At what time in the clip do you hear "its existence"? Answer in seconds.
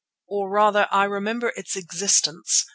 1.55-2.65